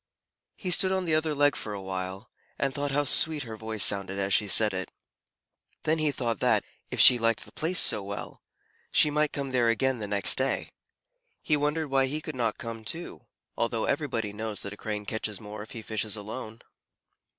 [0.55, 3.83] He stood on the other leg for a while, and thought how sweet her voice
[3.83, 4.89] sounded as she said it.
[5.83, 8.41] Then he thought that, if she liked the place so well,
[8.89, 10.71] she might come there again the next day.
[11.43, 15.39] He wondered why he could not come too, although everybody knows that a Crane catches
[15.39, 16.63] more if he fishes alone.